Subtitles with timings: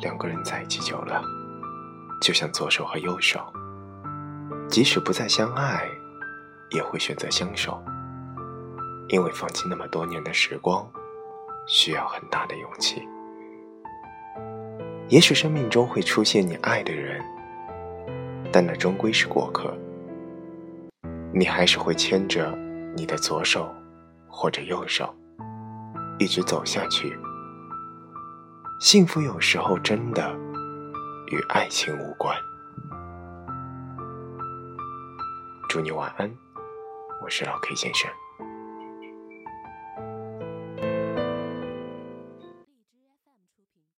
[0.00, 1.22] 两个人在一起久了，
[2.20, 3.40] 就像左手和右手，
[4.68, 5.86] 即使不再相爱，
[6.70, 7.82] 也会选择相守，
[9.08, 10.90] 因为放弃那么多年的时光，
[11.66, 13.06] 需要很大的勇气。
[15.08, 17.22] 也许生命中会出现你爱的人，
[18.50, 19.76] 但那终归是过客。
[21.32, 22.56] 你还是会牵着
[22.96, 23.72] 你的左手
[24.28, 25.14] 或者右手，
[26.18, 27.18] 一直走下去。
[28.80, 30.34] 幸福有时候真的
[31.26, 32.34] 与爱情无关。
[35.68, 36.34] 祝你晚安，
[37.20, 38.10] 我是老 K 先生。